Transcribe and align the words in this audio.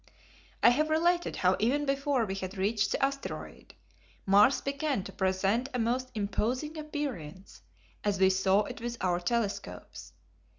I 0.63 0.69
have 0.71 0.89
related 0.89 1.35
how 1.35 1.55
even 1.59 1.85
before 1.85 2.25
we 2.25 2.33
had 2.33 2.57
reached 2.57 2.91
the 2.91 3.05
asteroid, 3.05 3.75
Mars 4.25 4.59
began 4.59 5.03
to 5.03 5.11
present 5.11 5.69
a 5.75 5.77
most 5.77 6.09
imposing 6.15 6.75
appearance 6.75 7.61
as 8.03 8.19
we 8.19 8.31
saw 8.31 8.63
it 8.63 8.81
with 8.81 8.97
our 9.01 9.19
telescopes. 9.19 10.13